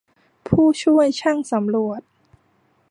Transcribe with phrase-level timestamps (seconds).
[0.47, 2.01] ผู้ช่วยช่างสำรวจ